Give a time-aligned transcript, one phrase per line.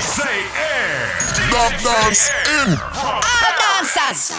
[0.00, 1.12] Say air.
[1.50, 2.78] Dub dance in.
[2.96, 3.20] All
[3.60, 4.32] dancers.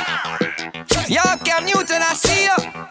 [1.08, 2.91] Yo, Cam Newton, I see you.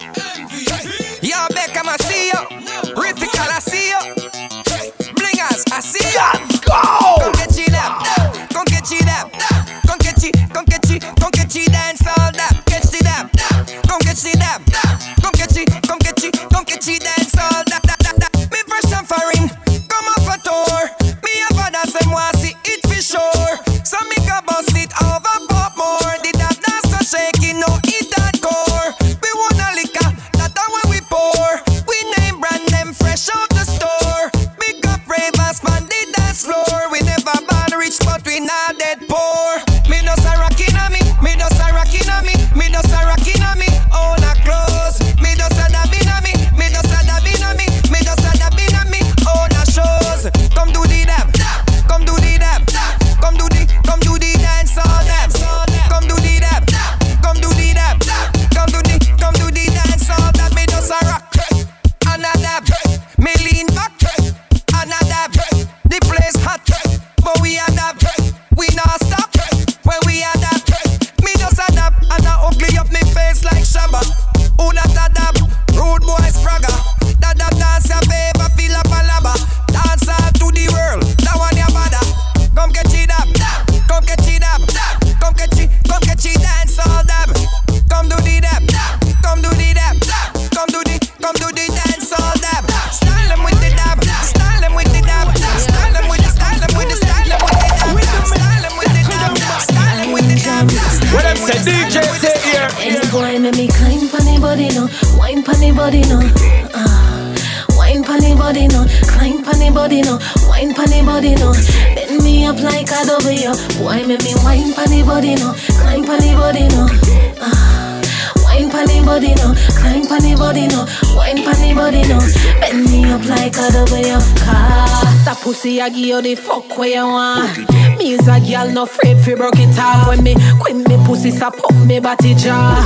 [125.80, 127.58] I give you the fuck where you want.
[127.98, 131.30] Me is a girl no afraid fi broke it off when me quit me pussy
[131.30, 132.84] so pop me body jaw.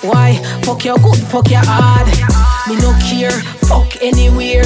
[0.00, 2.06] Why fuck you good, fuck you hard.
[2.66, 3.36] Me no care,
[3.68, 4.64] fuck anywhere.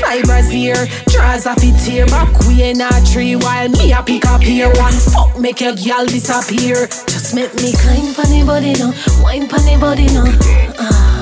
[0.00, 2.06] Fibers here, draws off it here.
[2.06, 4.70] Back we in a tree while me a pick up here.
[4.74, 6.86] One fuck make your girl disappear.
[6.86, 10.24] Just make me climb pon the body no, wine pon the body no.
[10.78, 11.14] Ah.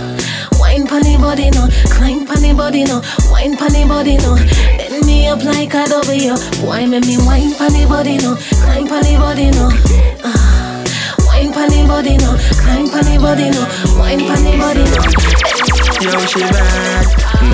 [0.58, 4.36] Wine pon the body no, climb pon the body no, wine pon the body no.
[4.96, 6.32] Bend me up like a W.
[6.64, 8.32] Boy, make me wine pon the body no,
[8.64, 9.68] climb pon the body no.
[10.24, 10.80] Ah,
[11.28, 12.32] wine pon the body no,
[12.64, 13.60] climb pon the body no,
[14.00, 14.96] wine pon the body no.
[16.00, 17.04] Yo, she bad.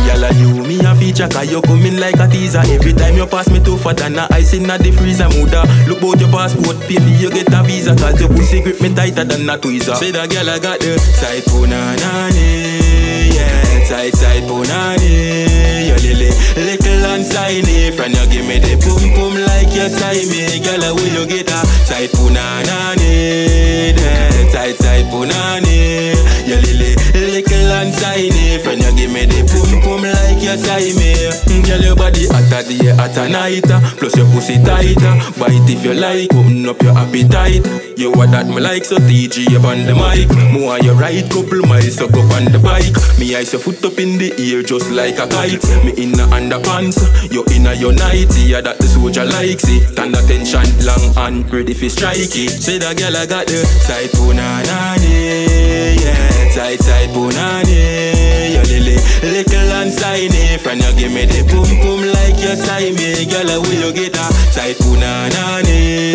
[0.07, 2.63] Gyal, a you me a feature Cause you coming like a teaser.
[2.63, 6.01] Every time you pass me too fat and a ice in the freezer Muda, look
[6.01, 7.97] bout your passport for you get a visa.
[7.97, 9.97] Cause your pussy grip me tighter than a tweezer.
[9.97, 15.72] Say that girl I got the side punani Yeah, tight side punani
[16.03, 20.59] lily, little and tiny Friend you give me the pum pum like you tie me
[20.61, 23.95] Girl, will you get a side punani?
[23.97, 26.15] Yeah, tight punani.
[26.47, 27.52] You lily, little
[27.83, 31.19] and tiny Friend you give me the pum pum like you tie me.
[31.51, 33.67] Mm, girl, your body hotter day, hotter night
[33.99, 35.15] Plus your pussy tighter.
[35.39, 37.67] Bite if you like, open up your appetite.
[37.99, 40.31] You what that me like, so TG up on the mic.
[40.55, 42.95] More you ride, couple miles, so go on the bike.
[43.19, 45.63] Me ice your foot up in the air just like a kite.
[45.85, 49.91] Me in a underpants, you in a your nighty Yeah, that the soldier likes it.
[49.93, 52.51] Stand attention, long and ready for strike it.
[52.51, 58.53] Say that girl I got the side punani oh, Yeah, tight side punani.
[58.53, 60.81] You lily, little and tiny Friend.
[60.83, 64.27] You give me the boom, boom like you tie me Girl, will you get a
[64.53, 66.15] tight punani?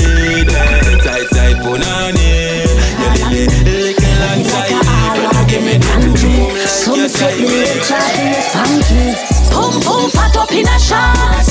[1.02, 2.70] Tight side punani.
[3.02, 4.78] You lily, little and tiny
[5.18, 5.34] Friend.
[5.34, 8.48] You give me the pum pum like Some you say tie me me chatting is
[8.54, 9.06] funky.
[9.50, 11.48] Pum pum fat up in a shot.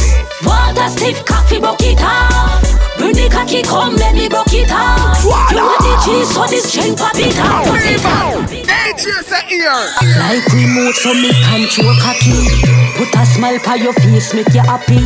[0.47, 2.76] Water stiff coffee broke it off.
[3.07, 5.23] Bring the cocky come let me broke it off.
[5.23, 7.63] You want the cheese so this chain pop it off.
[7.63, 8.51] Pop it off.
[8.51, 9.71] DJ, say here.
[10.19, 12.51] Like remote so me control cocky.
[12.99, 14.99] Put a smile pa your face make you happy.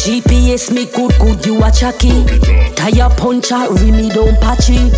[0.00, 2.24] GPS me good good you a chucky.
[2.72, 4.88] Tire puncher me don't patchy.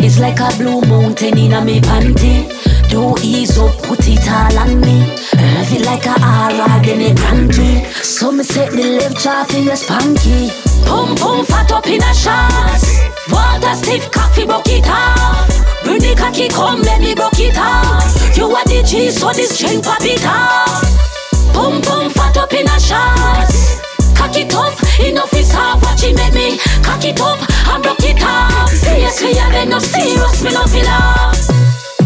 [0.00, 2.61] It's like a blue mountain in a me panty
[2.92, 5.00] do ease up, put it all on me.
[5.32, 7.84] Heavy like a hard in a country.
[8.04, 10.52] So me set the left jaw fingers spanky.
[10.84, 13.00] Pum pum fat up in a shots.
[13.32, 15.48] Water stiff coffee broke it off.
[15.84, 18.36] Bring the cocky come, let me broke it off.
[18.36, 20.84] You are the G, so this chain pop it off.
[21.54, 23.80] Pum pum fat up in a shots.
[24.14, 25.82] Cocky tough, enough is half.
[25.82, 27.40] Watch it make me cock it up
[27.72, 28.68] and broke it off.
[28.68, 31.51] Seriously, I been no serious, me no feel off.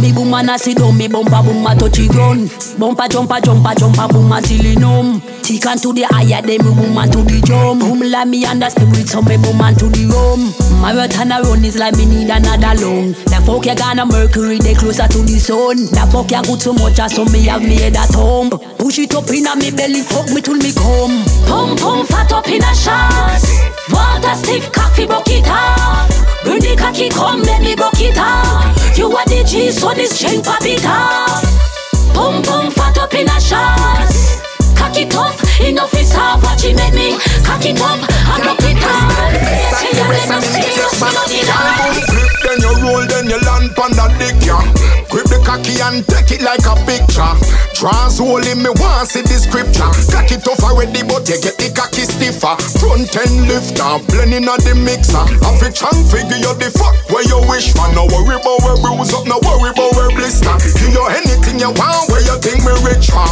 [0.01, 2.51] Me boom and I sit down, me bumper boom a touch the ground.
[2.79, 5.23] Bumper jumper jumper jumper boom till it numb.
[5.47, 7.79] And to the higher, boom and to the jump.
[7.79, 10.51] Boom like me and the spirit, so me boom and to the room.
[10.83, 13.15] Marathon a run is like me need another lung.
[13.31, 15.87] The fuck you gonna Mercury, they closer to the sun.
[15.95, 18.51] The fuck you good so much, so me have me head at home.
[18.75, 21.15] Push it up in a me belly, fuck me till me come.
[21.47, 23.39] Pump pump fat up in a shot.
[23.95, 26.11] Water stiff coffee broke it off.
[26.43, 28.75] Bring the cocky come, let me broke it off.
[28.99, 31.39] You are the G, so the string pop it off.
[32.11, 34.56] Pum pum fat up in a shots.
[34.87, 36.41] Cock it up, enough is half.
[36.45, 39.11] Watch it make me cock it up and broke it off.
[39.81, 42.26] Say you let me see you, so no need then you
[42.87, 44.63] roll, then you land pon that dick, yeah.
[45.11, 47.35] Grip the cocky and take it like a picture.
[47.75, 49.91] Draws hole in me, want see the scripture.
[50.15, 52.55] Cock it off already, but you get the cocky stiffer.
[52.79, 55.23] Front end lifter, blending on the mixer.
[55.43, 57.91] Have a chunk figure you the fuck where you wish for.
[57.93, 60.55] No worry about where bruise up, no worry about where blister.
[60.79, 63.27] Give you anything you want, where you think me rich for.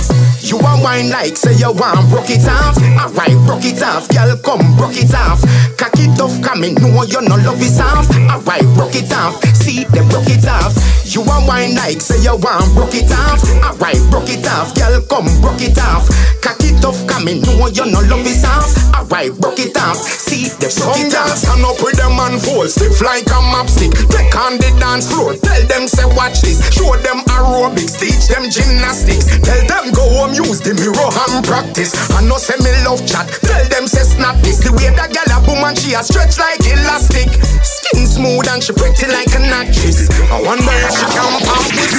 [0.45, 2.77] You want wine like say you want broke it off.
[2.77, 5.41] Alright, broke it off, girl, come broke it off.
[5.79, 8.07] Cock it off, coming, no you no love is off.
[8.12, 9.44] Alright, broke it it off.
[9.52, 10.73] See them broke it off.
[11.05, 13.44] You want wine like say you want broke it off.
[13.61, 14.73] Alright, broke it off.
[14.73, 16.08] Girl, come broke it off.
[16.41, 17.44] Cock it off, coming.
[17.44, 18.73] No, you no love is off.
[18.96, 20.00] Alright, broke it off.
[20.00, 21.37] See them broke it off.
[21.37, 23.93] Stand up with them and fall stiff like a mapstick.
[24.08, 25.37] Take on the dance floor.
[25.37, 26.64] Tell them say watch this.
[26.73, 28.00] Show them aerobics.
[28.00, 29.29] Teach them gymnastics.
[29.44, 31.93] Tell them go home use the mirror and practice.
[32.17, 33.29] I know say me love chat.
[33.44, 34.64] Tell them say snap this.
[34.64, 37.29] The way that gal a boom and she a stretch like elastic.
[37.61, 40.09] Skin smooth and she pretty pretty like an actress.
[40.31, 41.95] I wonder if she can pump this.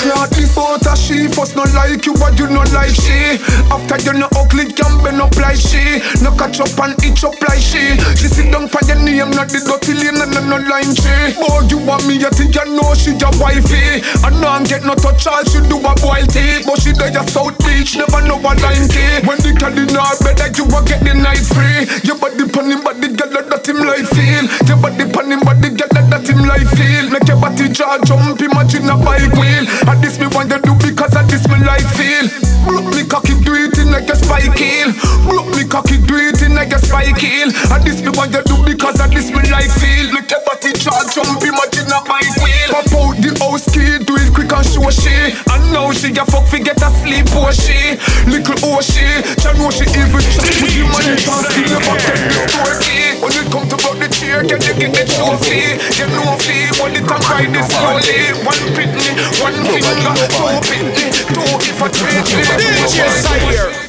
[0.00, 3.38] Cloud before that she first not like you, but you not like she.
[3.70, 6.00] After you no ugly, can bend up like she.
[6.22, 7.96] No catch up and itch up like she.
[8.18, 11.14] She sit down for your name, not the dirty lane and no line she.
[11.38, 14.02] Oh, you want me, you think you know she your wifey.
[14.26, 16.64] And now get no touch, all she do a boil tea.
[16.64, 19.22] But she there South Beach, never know a line key.
[19.26, 21.86] When the cat in her like you will get the night free.
[22.02, 24.44] Your body pon him, body girl, that him life feel.
[24.66, 27.10] Your body pon him, body girl, that him life feel.
[27.10, 29.64] Make your body jaw jump, imagine a bike wheel.
[29.88, 32.26] And this me want you do because of this me life feel.
[32.66, 34.92] Broke me cocky, do it in like a spike heel.
[35.24, 37.48] Broke me cocky, do it in like a spike heel.
[37.72, 40.12] And this me want you do because of this me life feel.
[40.12, 42.68] Make your body jaw jump, imagine a bike wheel.
[42.74, 45.32] Pop out the house key, do it quick and show she.
[45.48, 47.96] And now she a fuck, forget a sleep, oh she.
[48.28, 49.06] Little oh she,
[49.40, 50.20] she know she even.
[50.60, 53.20] With the money, she never get the.
[53.20, 55.74] When it come to about the chair, can you get the trophy?
[55.98, 58.30] You know fee, hold it and ride it slowly.
[58.46, 59.10] One pitney,
[59.42, 62.98] one finger, two pitney, two if a three, DJ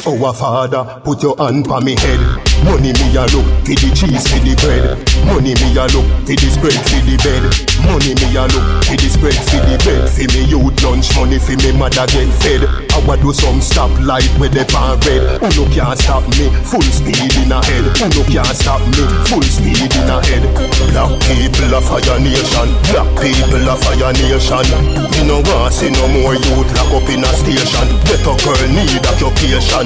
[0.06, 2.22] Our father, put your hand on me head.
[2.64, 4.98] Money me a look for the cheese for the bread.
[5.26, 7.42] Money me a look for the spread for the bed.
[7.90, 10.06] Money me a look for the spread for the bed.
[10.06, 12.62] For me youth lunch money for me mother get fed.
[12.94, 15.42] I wa do some stop light with the pan red.
[15.42, 16.54] Who no can't stop me?
[16.70, 17.86] Full speed in a head.
[17.98, 19.10] Who no can't stop me?
[19.26, 20.31] Full speed in a head.
[20.32, 22.70] Black people a fire nation.
[22.88, 24.64] Black people a fire nation.
[25.12, 27.88] Me no want see no more youth lock up in a station.
[28.08, 29.84] A girl need occupation.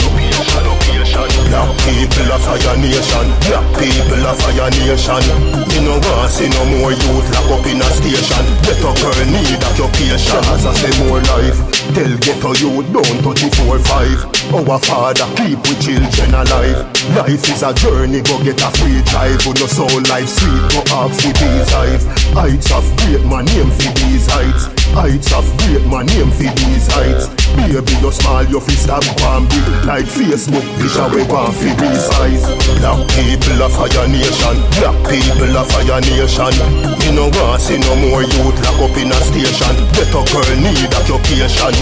[1.56, 3.28] Black people a fire nation.
[3.48, 5.24] Black people a fire nation.
[5.72, 8.44] Me no want see no more youth lock up in a station.
[8.68, 10.44] Better girl need occupation.
[10.52, 11.56] As I say more life.
[11.96, 14.28] Tell ghetto youth don't 24/5.
[14.52, 16.92] Our father keep we children alive.
[17.16, 19.40] Life is a journey, go get a free drive.
[19.48, 22.06] With no soul life sweet, go up for these heights.
[22.36, 24.68] Heights of great man name for these heights.
[24.92, 27.35] Heights of great man name for these heights.
[27.66, 30.62] Baby, you small, you fist up one big like Facebook.
[30.78, 32.46] Picture we want for these eyes.
[32.78, 34.56] Black people of fire nation.
[34.78, 36.54] Black people of fire nation.
[37.02, 39.74] Me no want see no more youth lock up in a station.
[39.98, 41.74] Better girl need occupation.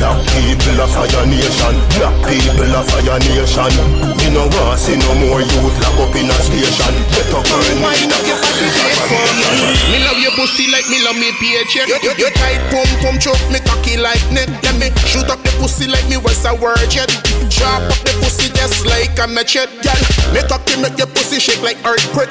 [0.00, 1.74] Black people of fire nation.
[2.00, 3.72] Black people of fire nation.
[4.16, 6.94] Me no want see no more youth lock up in a station.
[7.12, 8.50] Better girl need occupation
[9.92, 9.98] Me?
[10.00, 11.88] Love your pussy like me love me paycheck.
[11.88, 15.42] You, you, you tight pum pum choke me cocky like net Let me shoot up
[15.42, 17.10] the pussy like me was a word yet
[17.50, 20.00] Drop up the pussy just like a machete, girl.
[20.32, 22.30] Me cocky make your pussy shake like earthquake.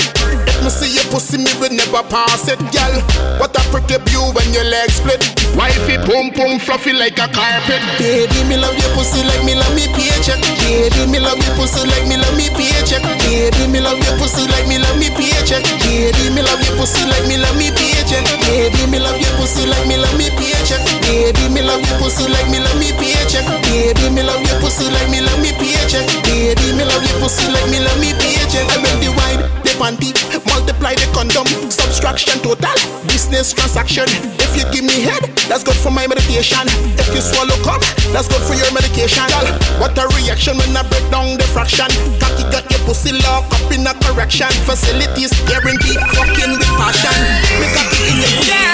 [0.63, 2.95] Me see your pussy, me will never pass it, girl.
[3.39, 5.23] What a pretty view when your legs split.
[5.55, 7.81] Wifey pum pum fluffy like a carpet.
[7.97, 10.37] Baby, me love your pussy like me love me paycheck.
[10.61, 13.01] Baby, me love your pussy like me love me paycheck.
[13.23, 15.63] Baby, me love your pussy like me love me paycheck.
[15.79, 18.27] Baby, me love your pussy like me love me paycheck.
[18.43, 20.83] Baby, me love your pussy like me love me paycheck.
[21.07, 23.47] Baby, me love your pussy like me love me paycheck.
[23.63, 26.05] Baby, me love your pussy like me love me paycheck.
[26.27, 28.67] Baby, me love your pussy like me love me paycheck.
[28.69, 29.39] I make the wine,
[29.79, 30.11] panty.
[30.51, 32.75] Multiply the condom, subtraction total,
[33.07, 34.05] business transaction.
[34.43, 36.67] If you give me head, that's good for my meditation.
[36.99, 37.79] If you swallow cup,
[38.11, 39.23] that's good for your medication.
[39.31, 39.47] Girl,
[39.79, 41.87] what a reaction when I break down the fraction.
[42.19, 44.51] Cocky got your pussy locked up in a correction.
[44.67, 47.15] Facilities guaranteed, fucking with passion.
[47.63, 48.68] Because in your pussy.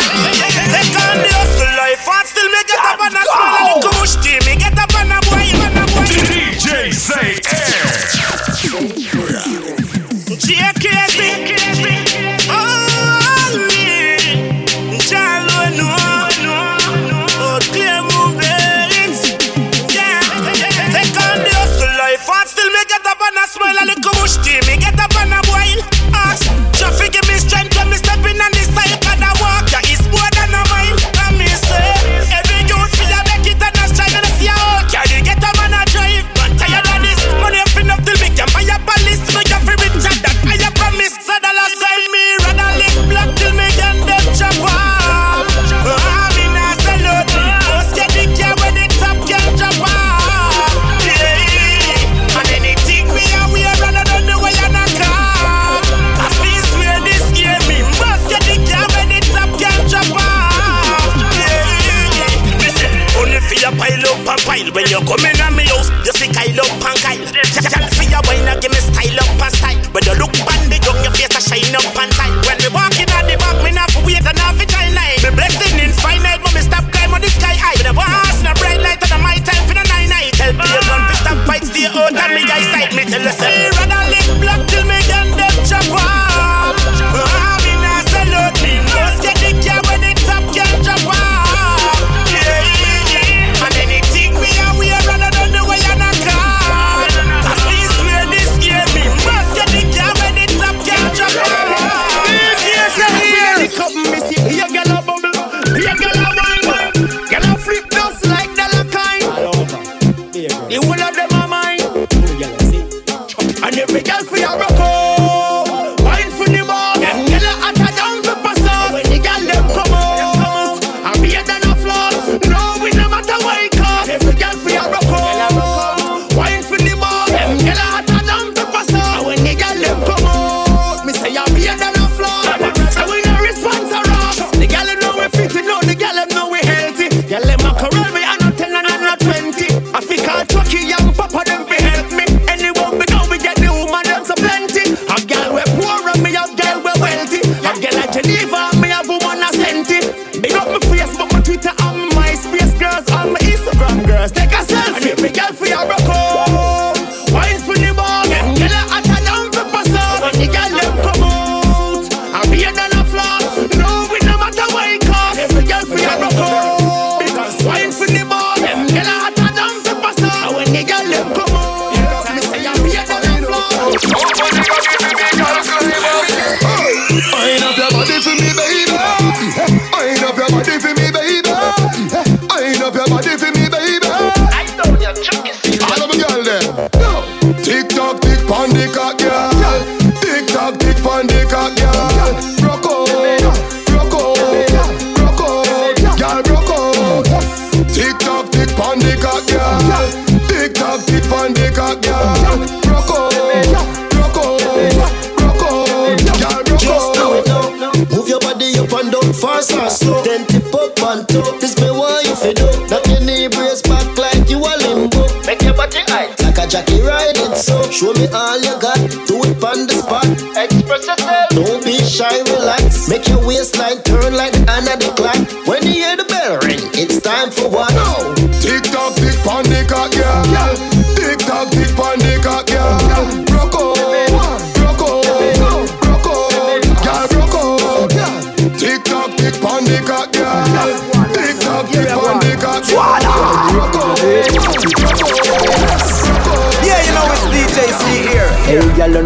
[220.32, 221.50] express yourself.
[221.50, 223.08] Don't be shy, relax.
[223.10, 224.25] Make your waistline turn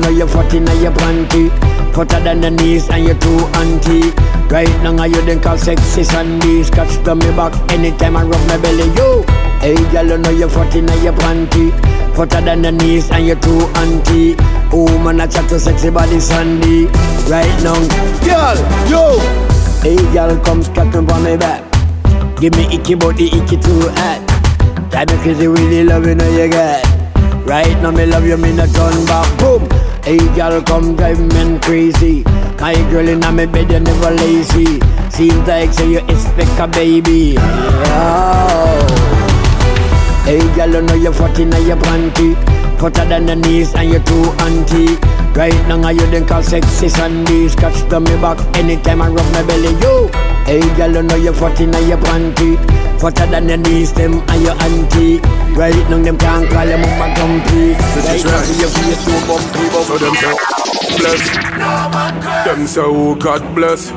[0.01, 1.49] now you're fat in your panty
[1.93, 4.15] Fatter than the knees and you're too antique.
[4.49, 8.57] Right now you then call sexy Sunday Scotch to me back anytime and rub my
[8.57, 9.23] belly Yo!
[9.59, 11.71] Hey girl you know you're fat in your panty
[12.15, 14.37] Fatter than the knees and you're too antique.
[14.71, 16.85] Oh man I chat to sexy body Sunday
[17.27, 17.75] Right now
[18.23, 18.57] Girl!
[18.87, 19.19] Yo!
[19.81, 21.63] Hey girl come scratching on me back
[22.39, 26.88] Give me icky body icky too hot Type of crazy really loving all you got
[27.49, 29.39] Right now me love you, me no turn back.
[29.39, 29.67] Boom.
[30.03, 32.21] Hey girl, come drive me crazy.
[32.59, 34.79] My girl inna me bed, you never lazy.
[35.09, 37.37] Seems like say you expect a baby.
[40.29, 42.35] Hey girl, you know you're 40 now your panty.
[42.79, 44.99] Hotter than the knees and you're too antique.
[45.39, 47.55] Right now, you then call sexy Sundays.
[47.55, 49.71] Catch to me back anytime I rub my belly.
[49.79, 50.09] Yo,
[50.43, 52.57] hey, girl, you know you're 40 now your panty.
[52.99, 55.19] Hotter than the knees, them and your auntie.
[55.55, 57.71] Right now, them can't call them mama dumpy.
[58.03, 60.35] Right now, you feel so bumpy, So them say,
[60.99, 61.23] bless.
[62.43, 63.91] Them say, oh God bless.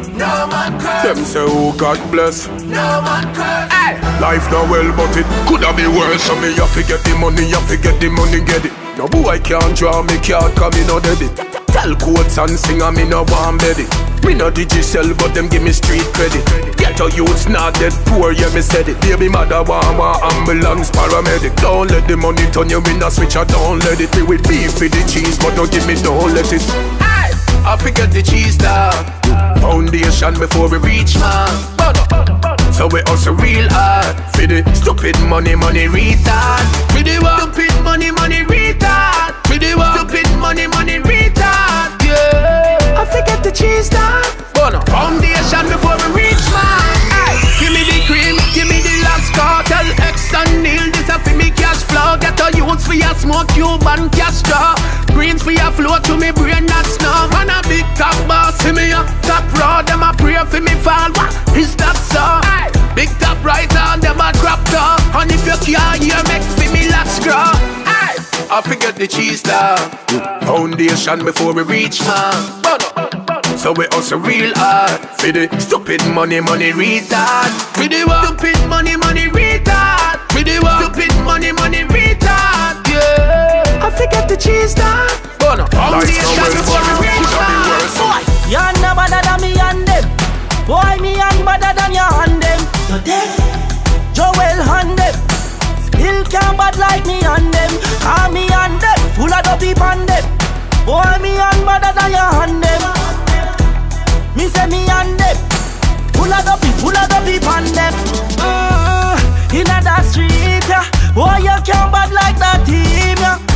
[1.02, 2.46] Them say, oh God bless.
[4.22, 6.22] Life not well, but it coulda be worse.
[6.22, 8.81] So me have to get the money, have to get the money, get it.
[9.02, 11.34] No boy can't draw me card, cause me no debit.
[11.74, 13.90] Tell quotes and sing, and me no want it.
[14.24, 16.46] Me no digital, but them give me street credit.
[16.76, 19.00] Get a youths not dead poor, yeah me said it.
[19.00, 21.56] Baby mother want want ambulance, paramedic.
[21.56, 24.14] Don't let the money turn you in a switch, I don't let it.
[24.14, 26.70] Me with beef for the cheese, but don't give me no lettuce.
[27.02, 27.34] Aye,
[27.66, 28.94] I forget the cheese dog.
[29.58, 32.51] Foundation before we reach man.
[32.72, 34.16] So we also real hard.
[34.34, 36.64] For the stupid money, money retard.
[36.92, 37.52] For the what?
[37.54, 39.34] Stupid money, money retard.
[39.46, 40.08] For the what?
[40.08, 41.90] Stupid money, money retard.
[42.02, 42.98] Yeah.
[43.00, 44.24] I forget the cheese dog
[44.54, 45.66] Bono Foundation
[52.82, 54.74] Get a youths for your smoke, Cuban cash straw
[55.14, 57.28] Greens for your flow to me brain, that's snow.
[57.30, 60.74] Man a big top boss, see me a top raw Them a pray for me
[60.82, 62.20] fall, what is that so?
[62.20, 62.70] Aye.
[62.96, 66.72] Big top right on them a crop top And if you can't hear, make for
[66.72, 68.18] me last grow Aye.
[68.50, 69.78] I forget the cheese dog
[70.44, 76.72] Foundation before we reach man So we also real hard For the stupid money, money
[76.72, 78.26] retard For the what?
[78.26, 80.92] Stupid money, money retard For the what?
[80.92, 82.51] Stupid money, money retard
[83.92, 85.10] Yeah I forget the cheese dog
[85.70, 90.04] Foundation before we reach man Boy, you are better than me and them.
[90.66, 92.60] Boy, me and better than you and them.
[92.88, 93.36] You deaf,
[94.14, 95.14] Joel and them.
[95.84, 97.72] Still can't bad like me and them.
[98.00, 100.24] Call me and them, full of dopey on them.
[100.86, 102.82] Boy, me and better than you and them.
[104.36, 105.36] Me say me and them.
[106.16, 107.94] Full of dopey, full of dopey on them.
[108.40, 109.18] Uh,
[109.52, 110.86] In a that street, yeah.
[111.12, 113.51] Boy, you can't bad like that team, yeah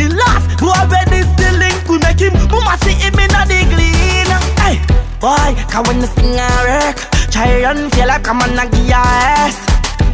[0.00, 0.48] The last
[0.88, 4.80] bed is the link We make him, mama see him in a the glean Hey,
[5.20, 6.96] boy, cause when the thing a work
[7.28, 9.60] Try run, feel like I'm on a your ass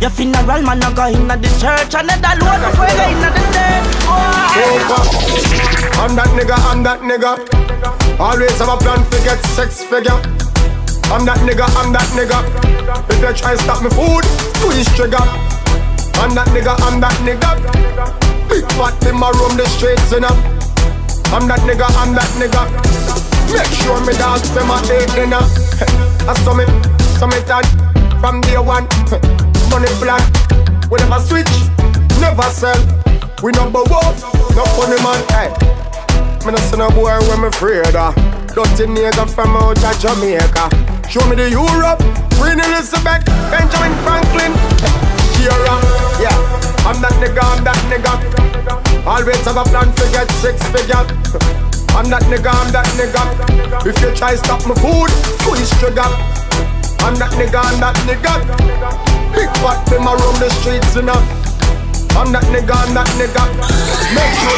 [0.03, 3.31] Your funeral man a go in the church And the load of fuego in the
[3.55, 3.87] dirt
[4.59, 5.03] Over.
[6.03, 8.19] I'm that nigga, I'm that nigga.
[8.19, 10.19] Always have a plan to get sex figure.
[11.15, 12.43] I'm that nigga, I'm that nigga.
[13.09, 14.25] If you try stop me food,
[14.59, 15.23] squeeze trigger.
[16.19, 18.26] I'm that nigga, I'm that nigga.
[18.57, 20.33] Big fat in my room, the streets up.
[21.29, 22.65] I'm that nigga, I'm that nigga.
[23.53, 25.45] Make sure me dogs them a eat dinner.
[26.25, 26.65] I saw me,
[27.21, 27.69] saw me done
[28.17, 28.89] from day one.
[29.69, 30.25] Money plan,
[30.89, 31.53] we never switch,
[32.17, 32.81] never sell.
[33.45, 34.17] We number one,
[34.57, 35.21] no funny man.
[35.37, 35.53] Hey,
[36.49, 38.17] me no see no boy when me afraid of.
[38.57, 40.73] Dirty nigga from out of Jamaica.
[41.13, 42.01] Show me the Europe,
[42.41, 43.21] Queen Elizabeth,
[43.53, 44.57] Benjamin Franklin.
[45.37, 49.07] Kira, uh, yeah, I'm that nigga, I'm that nigga.
[49.07, 51.03] Always have a plan to get six figure.
[51.99, 53.87] I'm that nigga, I'm that nigga.
[53.87, 55.11] If you try stop my food,
[55.43, 56.07] squeeze trigger.
[57.03, 58.39] I'm that nigga, I'm that nigga.
[59.35, 61.46] Big fat them around the streets, know.
[62.17, 63.45] I'm that nigga, I'm that nigga.
[64.17, 64.57] Make sure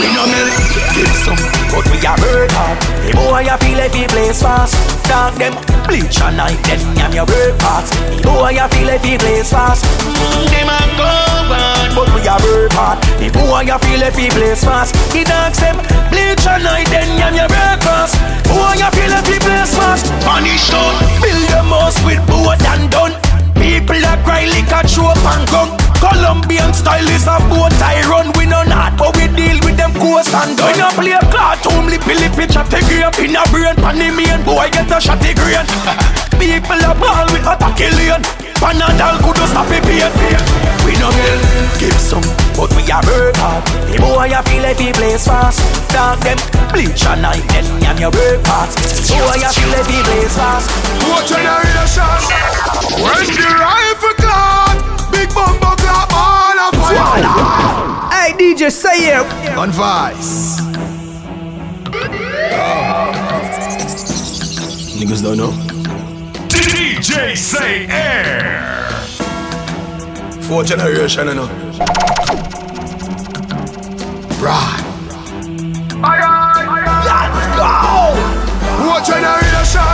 [0.00, 0.48] We no milk,
[0.96, 1.36] give some,
[1.68, 2.80] but we a hard.
[3.04, 4.72] The boy a feel if he plays fast,
[5.04, 5.52] dog them
[5.84, 7.92] bleach a night, then yam your work fast.
[7.92, 9.84] The boy a feel if he plays fast,
[10.48, 11.04] them a go
[11.52, 12.32] on, but we a
[12.72, 12.96] hard.
[13.20, 15.76] The boy a feel if he plays fast, the dogs them
[16.08, 18.16] bleach a night, then yam your work fast.
[18.48, 22.88] Boy a feel if he plays fast, punish down, build them house with board and
[22.88, 23.12] done.
[23.52, 25.87] People that cry like a trope and gun.
[25.98, 28.30] Colombian style is a boat I run.
[28.38, 30.70] We no not, but we deal with them coast and done.
[30.70, 33.74] When you play a cartoon, lippy lippy chat a grape in a brain.
[33.82, 35.66] Pan the main boy get a shot a grain.
[36.38, 38.22] People a ball with attack alien.
[38.62, 40.10] Panadol could stop a pain.
[40.86, 41.10] We no
[41.78, 43.62] give some, but we a work hard.
[43.90, 45.62] The boy a feel like he plays fast.
[45.90, 46.38] Dog them
[46.70, 48.78] bleach a night, then yam your work fast.
[49.10, 50.70] Boy a feel like he plays fast.
[51.06, 52.18] What generation?
[53.02, 54.78] When the rifle clad,
[55.10, 55.77] big bumbo
[57.18, 59.56] Hey DJ, say it.
[59.58, 60.60] On Vice.
[64.98, 65.52] Niggas don't know.
[66.48, 68.88] DJ C-Air.
[70.42, 71.48] Four generation, you know.
[74.38, 74.84] Right.
[77.04, 78.14] Let's go!
[78.78, 79.88] New generation.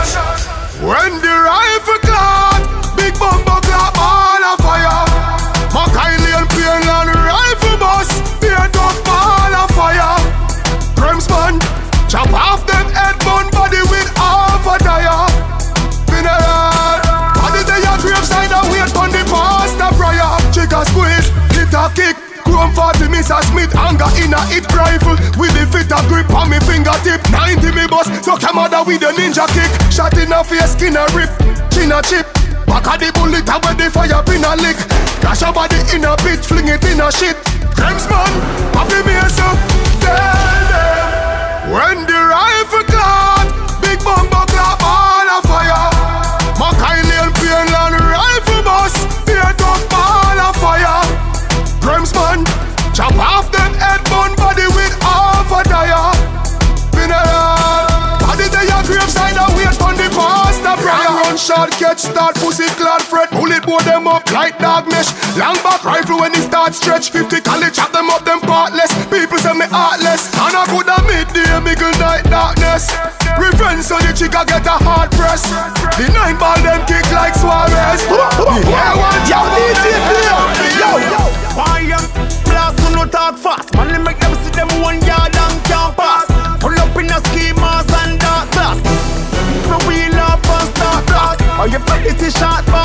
[0.85, 2.61] When the rifle clad,
[2.95, 3.54] big bumbo
[22.75, 23.39] 40 Mr.
[23.47, 25.15] Smith anger in a hit rifle.
[25.39, 27.23] With the fit a grip on me fingertip.
[27.31, 29.71] 90 me bus, so come out with the ninja kick.
[29.89, 31.31] Shot in a face, skin a rip,
[31.71, 32.27] chin a chip.
[32.67, 34.75] Back of the bullet and when the fire pin a lick.
[35.23, 37.39] Crash a body in a pit, fling it in a shit.
[37.79, 38.31] Crimson,
[38.75, 39.54] happy me so
[62.05, 63.29] start, pussy clad fret.
[63.31, 65.09] Bullet board them up like dog mesh.
[65.37, 67.09] Long back rifle when it start stretch.
[67.09, 68.93] 50 college chop them up them partless.
[69.09, 70.29] People say me heartless.
[70.37, 72.93] And I could have midday, middle night darkness.
[73.35, 75.43] Revenge so the chica get a hard press.
[75.99, 76.54] The nine ball
[92.05, 92.84] Or you feel this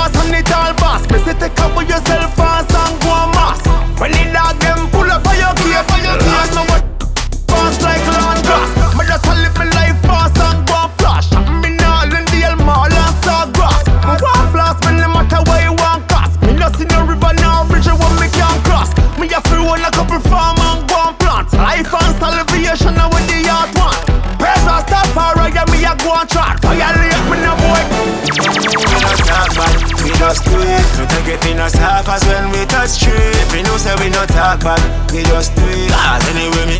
[33.51, 34.79] If we know say we not talk bad,
[35.11, 35.91] we just do it.
[35.91, 36.79] Cause anyway me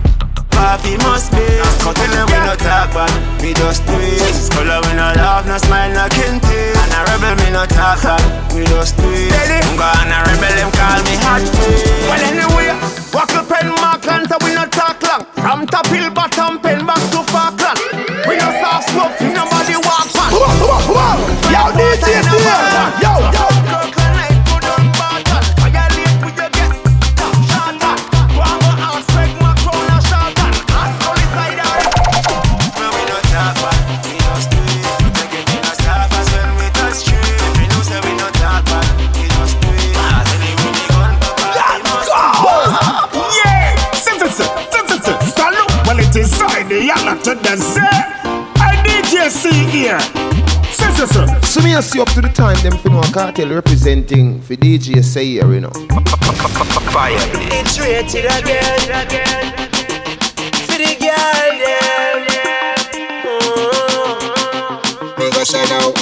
[0.55, 1.43] Papi must be.
[1.83, 3.11] Cut tell them we no talk bad
[3.43, 4.23] We just do it.
[4.39, 6.71] Scholar we no laugh, no smile, no kinty.
[6.71, 8.23] And a rebel me no talk bad
[8.55, 9.35] We just do it.
[9.75, 11.43] Go on a rebel, them call me hot
[12.07, 12.71] Well anyway,
[13.11, 15.27] walk the pen mark and so we no talk long.
[15.43, 17.83] From top hill bottom pen back to Falkland.
[18.31, 20.39] We no soft smoke, nobody walk past.
[21.51, 22.70] Yo, DJ
[49.31, 50.01] DJ C here.
[50.73, 51.29] Citizen.
[51.43, 55.05] So me a see up to the time them for no cartel representing for DJ
[55.05, 55.71] say here, you know.
[56.91, 57.17] Fire.
[57.53, 59.53] It's rated again, again
[60.67, 62.27] For the girl, them
[65.19, 65.93] Me go say now.
[65.93, 66.00] Boy,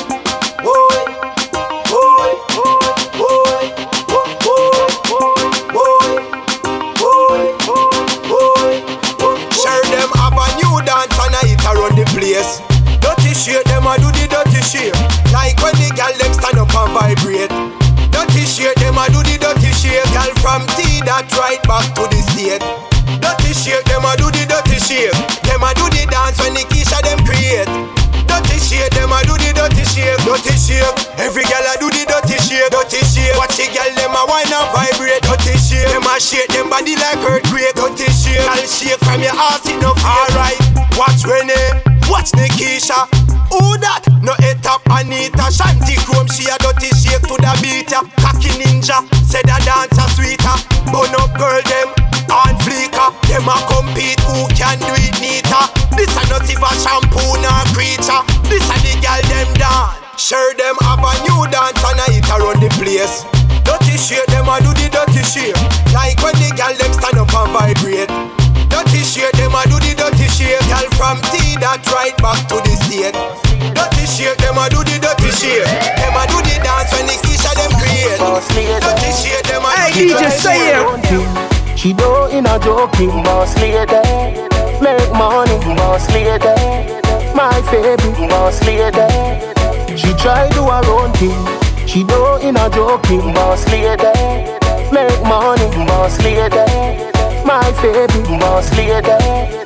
[20.42, 22.62] from T that right back to the state.
[23.20, 25.12] Dirty shit, them a do the dirty shit.
[25.46, 27.68] Them a do the dance when the Keisha them create.
[28.28, 30.16] Dirty shit, them a do the dirty shit.
[30.22, 30.84] Dirty shit,
[31.18, 32.68] every gal a do the dirty shit.
[32.70, 35.22] Dirty shit, watch the gal them a whine and vibrate.
[35.24, 37.74] Dirty shit, them a shake them body like earthquake.
[37.74, 40.58] Dirty shit, gal shake from your ass no Alright,
[40.94, 43.27] watch Renee, watch Nikisha.
[43.50, 44.04] Who that?
[44.22, 48.04] No head top Anita Shanty Chrome, she a dirty shake to the beat ya.
[48.20, 50.56] Cocky ninja, said a dancer sweeter.
[50.92, 51.92] Bun up girl them,
[52.32, 55.64] on fleeker Them a compete, who can do it neater?
[55.96, 58.22] This a not even shampoo nor creature.
[58.48, 59.96] This a the girl them dance.
[60.18, 63.24] Sure them have a new dance and I hit around the place.
[63.64, 65.52] Dirty shit, them a do the dirty shit
[65.92, 68.10] Like when the girl them stand up and vibrate.
[68.68, 71.37] Dirty shit, them a do the dirty shit Girl from T
[71.78, 73.14] that right back to the state.
[73.74, 75.66] Dirty shit, them a do the dirty shit.
[75.66, 78.18] Them a do the dance when the Keisha them create.
[78.18, 81.78] Dirty shit, them a do the dirty shit.
[81.78, 84.02] She do in a joking boss lady.
[84.82, 86.54] Make money boss lady.
[87.34, 89.06] My baby boss lady.
[89.96, 91.38] She try do her own thing.
[91.86, 94.12] She don't in a joking boss lady.
[94.90, 96.64] Make money boss lady.
[97.46, 99.57] My baby boss lady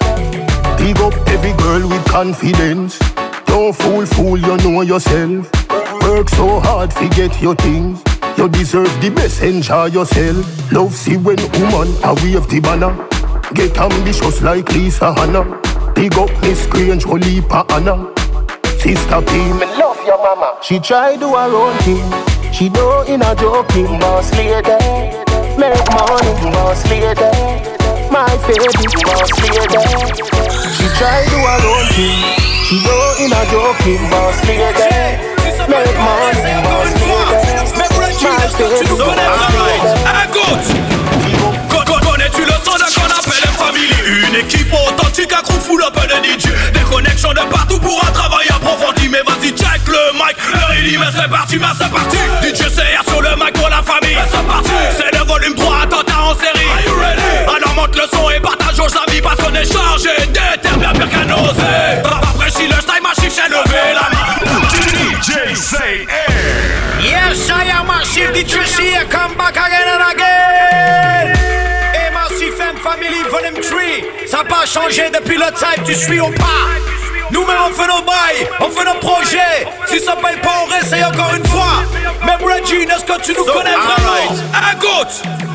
[0.93, 2.99] Big up every girl with confidence
[3.49, 5.51] No fool, fool, you know yourself.
[6.03, 8.03] Work so hard to get your things.
[8.37, 10.45] You deserve the best, enjoy yourself.
[10.71, 12.93] Love see when woman a wave the banner.
[13.55, 15.45] Get ambitious like Lisa Hanna.
[15.95, 18.13] Big up Miss Grange, Olipa Anna.
[18.79, 20.59] Sister P, me love your mama.
[20.61, 22.53] She try do her own thing.
[22.53, 24.77] She know in a joking, boss lady.
[25.57, 27.82] Make money, boss lady.
[28.13, 28.69] My baby,
[29.09, 29.81] boss lady.
[30.77, 32.21] She try do her own thing.
[32.69, 34.61] She know in a joking, boss lady.
[35.65, 37.09] Make money, boss lady.
[38.21, 40.93] My baby, boss lady.
[42.05, 43.97] Connais-tu le de qu'on appelle famille
[44.29, 46.53] Une équipe authentique, crew full up de DJ.
[46.75, 49.09] Des connexions de partout pour un travail approfondi.
[49.09, 53.23] Mais vas-y check le mic, le mais c'est parti, mais c'est parti DJ CR sur
[53.23, 56.69] le mic pour la famille C'est parti, c'est le volume 3, attentat en série
[57.57, 61.09] Alors monte le son et partage aux amis Parce qu'on est chargé d'éther bien pire
[61.09, 64.33] qu'un osé Après si le style massif c'est levé la main
[64.73, 67.01] DJ Say Air.
[67.03, 71.33] Yes, I am Massive DJ CR, come back again and again.
[71.95, 73.81] Et Massive M Family Volume 3,
[74.27, 76.69] ça n'a pas changé depuis le time, tu suis ou pas?
[77.31, 79.67] Nous-mêmes on fait nos bails, on fait nos projets.
[79.87, 81.83] Si ça paye pas, on réessaye encore une fois.
[82.25, 84.37] Même Reggie, est-ce que tu nous connais vraiment?
[84.81, 85.52] Con-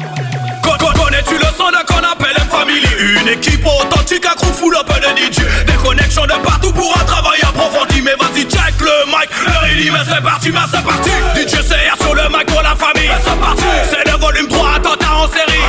[0.75, 2.83] Connais-tu le son de qu'on appelle une famille?
[2.99, 7.05] Une équipe authentique, un crew full up de DJ Des connexions de partout pour un
[7.05, 8.01] travail approfondi.
[8.01, 11.09] Mais vas-y check le mic, le dit mais c'est parti, mais c'est parti.
[11.35, 13.11] DJ CR sur le mic pour la famille.
[13.23, 15.63] C'est parti, c'est le volume 3, attentat en série.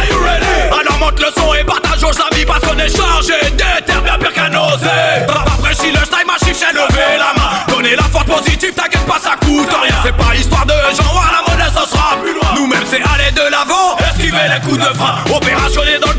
[0.72, 4.32] Alors monte le son et partage aux amis Parce qu'on est chargé d'éther bien pire
[4.32, 4.88] qu'un osé.
[5.28, 7.50] Après si le style massif j'ai levé la main.
[7.68, 9.94] Donner la force positive, t'inquiète pas ça coûte rien.
[10.02, 12.48] C'est pas histoire de gens voir la monnaie ça sera plus loin.
[12.56, 13.96] Nous-mêmes c'est aller de l'avant,
[14.28, 15.24] esquiver les coups de frein.
[15.34, 16.14] Opérationner dans le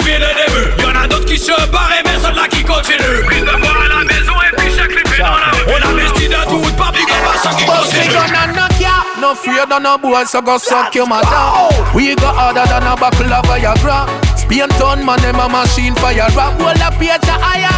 [0.00, 3.48] suivi le début Y'en a d'autres qui se barrent mais ceux-là qui continuent Prise de
[3.48, 6.92] à la maison et puis chaque clip dans la rue On investit de tout, pas
[6.92, 7.76] big up à ceux qui continuent.
[9.18, 11.26] No fear of no boy, so go suck your mother.
[11.94, 14.06] We go harder than a buckle of Viagra.
[14.36, 16.60] Spain town man, them a machine fire rap.
[16.60, 17.72] Hold up here to higher.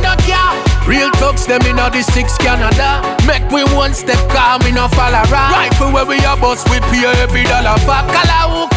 [0.00, 0.54] Knock ya.
[0.86, 3.02] Real thugs, them in the six Canada.
[3.26, 5.52] Make we one step calm, we no fall around.
[5.52, 7.98] Rifle where we a bust, we pay every dollar for.
[8.14, 8.73] Kalawu, kalawa.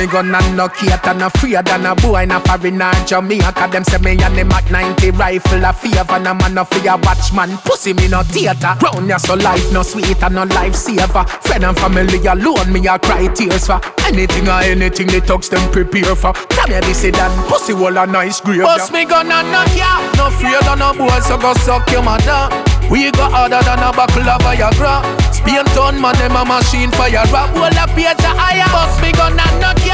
[0.00, 3.68] Me gun and knock it and afraid than a boy in a foreign or Jamaica.
[3.70, 6.18] Them say me and the Mac 90 rifle a favor.
[6.18, 7.58] No man no fear watchman.
[7.68, 8.78] Pussy me no theater.
[8.80, 11.24] Round ya so life no sweet and no life saver.
[11.44, 13.78] Friend and family alone me a cry tears for.
[14.06, 16.32] Anything or anything the thugs them prepare for.
[16.48, 18.62] Tell me this and pussy wall a nice grave.
[18.62, 20.00] Boss me gun and knock ya.
[20.16, 22.48] No fear than a boy so go suck your mother.
[22.90, 25.04] We go harder than a buckle of Viagra.
[25.30, 27.54] Spain town man them a machine fire rap.
[27.54, 28.66] Up here to higher.
[28.72, 29.89] Boss me gun and knock ya.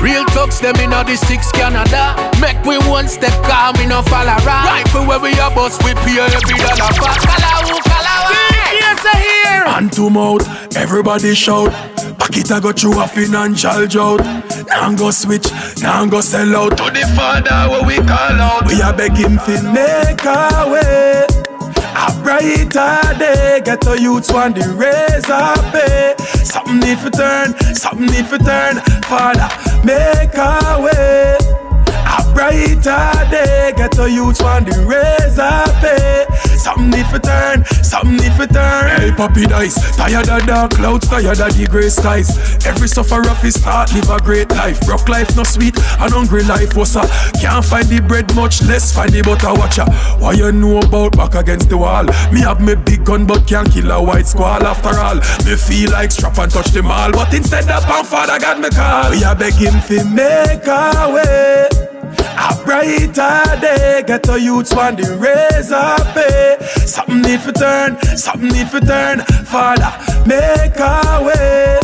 [0.00, 2.14] Real thugs them in the six Canada.
[2.40, 4.66] Make we one step calm, we no fall around.
[4.66, 7.10] Rifle where we a bust, we pay every dollar for.
[7.26, 8.30] Kalawu, kalawa.
[8.72, 9.64] Yes, I hear.
[9.66, 11.72] Hand to mouth, everybody shout.
[12.18, 14.20] Pocket I got you a financial drought.
[14.68, 15.48] Now go switch,
[15.80, 18.66] now go sell out to the father where we call out.
[18.66, 21.45] We a beg him to make a way.
[21.98, 26.14] A brighter day, get the youths want the razor pay.
[26.44, 28.76] Something need for turn, something need for turn.
[29.08, 29.48] Father,
[29.82, 31.65] make a way.
[32.36, 36.26] A brighter day, get the youths want the razor pay.
[36.58, 39.00] Something need for turn, something need for turn.
[39.00, 42.28] Hey, puppy dice, tired of dark clouds, tired of the grey skies.
[42.66, 44.86] Every sufferer fi start live a great life.
[44.86, 47.08] Rock life no sweet, and hungry life was a.
[47.40, 49.86] Can't find the bread much less find the butter watcher.
[50.20, 52.04] why you know about back against the wall?
[52.30, 54.62] Me have me big gun but can't kill a white squall.
[54.62, 55.16] After all,
[55.48, 58.68] me feel like strap and touch them all, but instead the pound father got me
[58.68, 59.10] call.
[59.10, 61.75] We a beg him fi make a way.
[62.48, 66.56] A brighter day, get the youths want the razor pay.
[66.86, 69.20] Something need for turn, something need for turn.
[69.46, 69.90] Father,
[70.26, 71.80] make a way.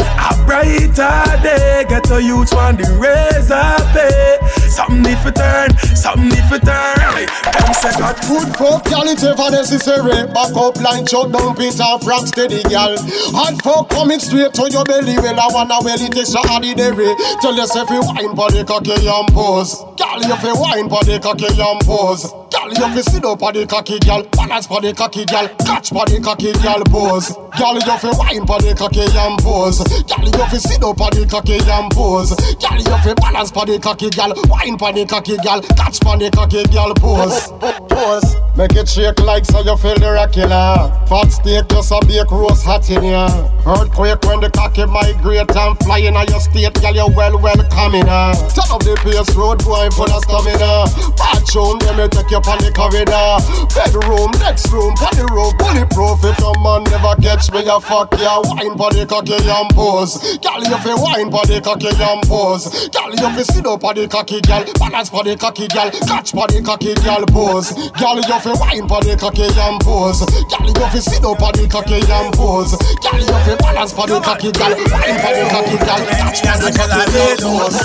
[0.00, 4.38] A brighter day, get the youths want the razor pay.
[4.76, 7.24] Something need for turn, something need for turn.
[7.48, 8.12] Them say God
[8.60, 10.28] fuck, girl, it's ever necessary.
[10.36, 12.92] Back up, line, shut down, pinch off, rock steady, girl.
[13.32, 15.16] Hot fuck coming straight to your belly.
[15.16, 17.08] Well, I wanna well, it is ordinary.
[17.40, 19.80] Tell yourself you wine the cocky and pose.
[19.96, 22.28] Girl, you fi wine the cocky and pose.
[22.56, 24.24] Girl, you fi sit up for the cocky, girl.
[24.32, 25.48] Balance for the cocky, girl.
[25.62, 27.30] Catch for the cocky, girl, pose.
[27.54, 29.78] Girl, you fi wine for the cocky and pose.
[30.08, 32.34] Girl, you fi sit up for the cocky and pose.
[32.58, 34.34] Girl, you fi balance for the cocky, girl.
[34.48, 35.62] Wine for the cocky, girl.
[35.78, 37.54] Catch for the cocky, girl, pose.
[37.86, 38.34] Pose.
[38.56, 40.88] Make it shake like so you feel the regular.
[41.06, 43.28] Fat steak just a bake roast hot in ya.
[43.68, 48.08] Earthquake when the cocky migrate and fly in your state, girl, you well welcome in
[48.08, 48.32] ya.
[48.32, 48.48] Ah.
[48.56, 50.88] Turn up the pace, road boy full of stamina.
[51.20, 53.36] Bathroom, let me take you on the corridor.
[53.76, 56.24] Bedroom, next room, on the road, bulletproof.
[56.24, 58.40] If your man never catch me, you fuck ya.
[58.40, 60.16] Wine for the cocky and pose.
[60.40, 62.88] Girl, you fi wine for the cocky and pose.
[62.88, 64.74] Girl, you fi sit up for the cocky, girl.
[64.78, 65.90] Balance for the cocky, girl.
[65.90, 67.72] Catch for the cocky, girl, pose.
[67.98, 70.20] Girl, you fi wine for the cocky and pose.
[70.24, 72.72] Girl, you fi sit up for the cocky and pose.
[72.76, 74.72] Girl, you fi balance for the cocky, girl.
[74.72, 76.02] Wine for the cocky, girl.
[76.08, 77.76] Catch for cocky, girl, pose.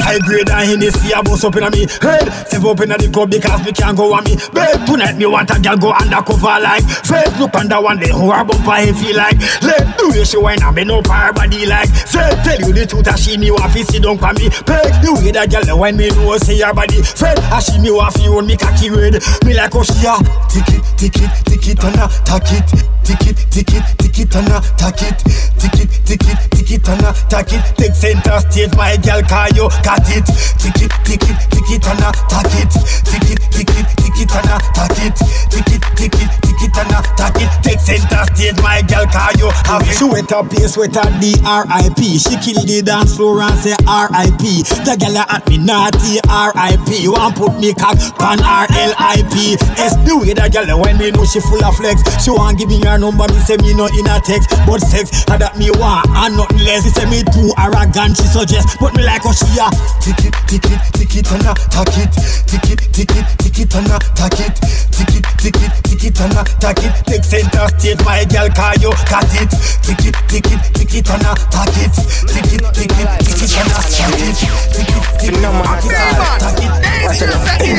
[0.00, 3.30] High grade and Hennessy a bust up inna me head Step up inna the club
[3.30, 6.82] because me can't go on me bed Tonight me want a girl go undercover like
[7.06, 10.62] Facebook under one day who her bumper he feel like Let do you she wine
[10.62, 13.70] and bend up her body like Say tell you the truth that she me want
[13.70, 16.74] fi sit down for me Peg you way that girl when me know say her
[16.74, 19.16] body Fred and she me want fi own me cocky red
[19.46, 20.12] Me like how she a
[20.52, 24.18] tick it, tick it, tick it and a tack it Tick it, tick it, tick
[24.20, 25.18] it and a tack it
[25.58, 29.22] Tick it, tick it, tick it and a tack it Take center stage my girl
[29.24, 30.22] cause you got it
[30.60, 32.70] Tick it, tick it, tick it and a tack it
[33.08, 35.16] Tick it, tick it, tick it and a tack it
[35.50, 39.06] Tick it, tick it, tick it and a tack it Take center stage my girl
[39.10, 43.16] cause you have it She wet up pace with a D-R-I-P She kill the dance
[43.16, 48.40] floor and say R.I.P The girl at me naughty R.I.P Want put me cock pan
[48.40, 52.56] R-L-I-P It's the way that girl when me know she full of flex She want
[52.56, 55.60] give me her number me say me no in a text But sex and that
[55.60, 59.22] me want and nothing less She say me too arrogant she suggest But me like
[59.24, 59.68] how she a
[60.00, 62.12] Tick it, tick it, tick it and a tack it
[62.48, 64.56] Tick it, tick it, tick it and a tack it
[64.96, 68.48] Tick it, tick it, tick it and a tack it Take center stage my girl
[68.56, 69.50] cause you got it
[69.84, 71.92] Tick it, tick it, tick it and a tack it
[72.32, 74.36] Tick it, tick it, tick it and a tack it
[74.72, 77.76] Tick it, tick it, tack it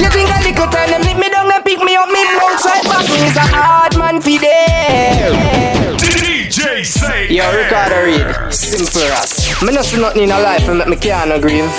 [0.00, 2.64] You think a little time them lick me down and pick me up, me bounce
[2.64, 3.06] right back.
[3.08, 5.96] Me's a hard man for them.
[5.98, 9.62] DJ say Yo, Ricardo Reed, simple as.
[9.62, 11.72] Me not see nothing in a life and make me can't grieve.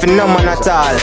[0.00, 0.96] For no man at all.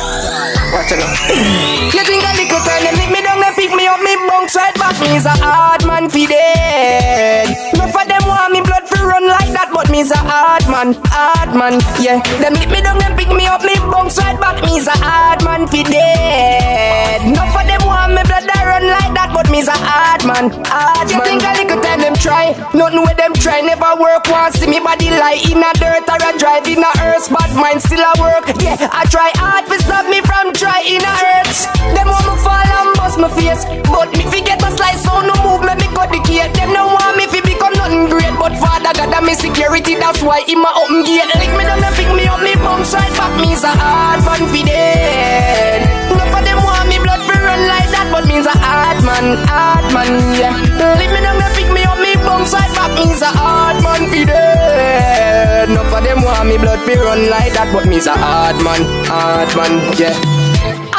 [0.74, 1.12] Watch it now.
[1.92, 4.56] You think a little time them lick me down and pick me up, me bounce
[4.56, 5.00] right back.
[5.02, 7.81] Me's a hard man for them.
[7.82, 10.94] Enough of them want me blood for run like that, but me's a hard man,
[11.10, 11.82] hard man.
[11.98, 14.62] Yeah, them lick me down and pick me up, me bounce right back.
[14.62, 17.26] Me's a hard man for dead.
[17.26, 20.54] Enough of them want me blood to run like that, but me's a hard man,
[20.70, 21.26] hard man.
[21.26, 24.30] You think a little time them try, nothing with them try, never work.
[24.30, 27.50] Want see me body lie in a dirt or a drive in a earth, but
[27.58, 28.46] mine still a work.
[28.62, 31.66] Yeah, I try hard to stop me from trying a earth.
[31.98, 35.34] Them want me fall and bust my face, but me forget a slice so no
[35.42, 36.54] move, me me cut the gate.
[36.54, 40.46] Them no want me fi become nothing great, but Father God I'm security, that's why
[40.48, 41.26] in my open gate.
[41.42, 43.34] Lick me down and pick me up, me bounce right back.
[43.42, 45.82] Me's a hard man fi dead.
[46.14, 49.42] Enough of them want me blood fi run like that, but me's a hard man,
[49.50, 50.54] hard man, yeah.
[51.00, 52.92] Lick me down and pick me up, me bounce right back.
[52.94, 55.70] Me's a hard man fi dead.
[55.70, 58.82] Enough of them want me blood fi run like that, but me's a hard man,
[59.10, 60.41] hard man, yeah.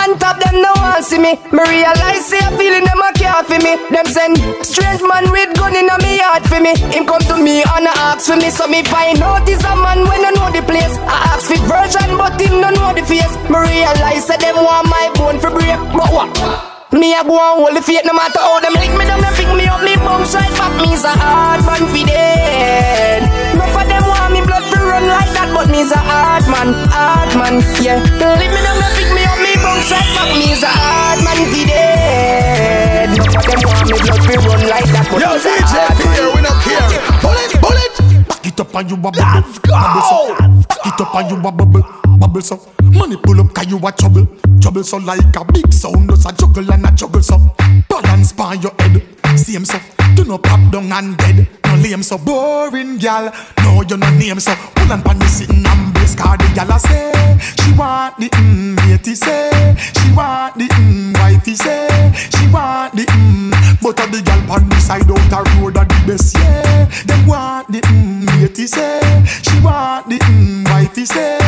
[0.02, 1.38] On top them no want see me.
[1.54, 3.78] Me realize say a feeling them a care for me.
[3.94, 4.34] Them send
[4.66, 6.74] strange man with gun in a me heart for me.
[6.90, 9.76] Him come to me and a ask for me So me find out is a
[9.78, 10.98] man when I know the place.
[11.06, 13.30] I ask for version but him no know the face.
[13.46, 15.78] Me realize say them want my bone for break.
[15.94, 16.34] But what?
[16.90, 19.36] Me a go and hold the faith no matter how them lick me down and
[19.38, 20.74] pick me up me bounce right back.
[20.82, 23.22] Me's a hard man for dead
[23.54, 26.74] Enough of them want me blood to run like that But me's a hard man,
[26.90, 27.96] hard man, yeah.
[28.02, 29.41] Lick me down and pick me up
[29.72, 34.20] me bounce right back Me's a hard man for dead Enough them want me blood
[34.20, 37.12] to run like that But Yo, me's a DJ hard man Fear, we not care.
[37.22, 37.94] Bullet, bullet.
[38.28, 39.20] Back it up and you a bubble.
[39.20, 39.72] Let's go.
[39.72, 40.18] Bubble so.
[40.68, 41.82] Back it up and you a bubble.
[42.18, 42.56] Bubble so.
[42.82, 44.26] Money pull up cause you a trouble.
[44.60, 46.10] Trouble so like a big sound.
[46.10, 47.38] Just a juggle and a juggle so.
[47.88, 49.02] Balance by your head.
[49.38, 49.78] Same so.
[50.14, 51.48] Do not pop down and dead.
[51.64, 53.32] No lame so boring gal.
[53.58, 54.54] No you no name so.
[54.74, 56.20] Pull and pan me sitting and bliss.
[56.20, 57.12] Cause the gal a say.
[57.60, 59.50] She want the mm, matey say.
[59.76, 61.88] She want the mm, wifey say.
[62.30, 63.52] She want the mm.
[63.82, 66.84] But of the gal pan the side out a road a the best yeah.
[67.06, 69.00] Them want the mm, matey say.
[69.42, 71.38] She want the mm, wifey say.